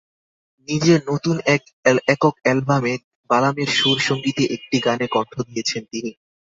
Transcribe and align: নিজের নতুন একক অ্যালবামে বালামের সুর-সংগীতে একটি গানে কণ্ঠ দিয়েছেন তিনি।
নিজের 0.67 0.99
নতুন 1.07 1.35
একক 2.07 2.35
অ্যালবামে 2.43 2.93
বালামের 3.29 3.69
সুর-সংগীতে 3.77 4.43
একটি 4.55 4.77
গানে 4.79 5.07
কণ্ঠ 5.07 5.33
দিয়েছেন 5.47 5.81
তিনি। 5.91 6.11